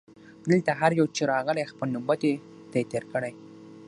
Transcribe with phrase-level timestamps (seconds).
[0.49, 2.33] دلته هر یو چي راغلی خپل نوبت یې
[2.71, 3.33] دی تېر کړی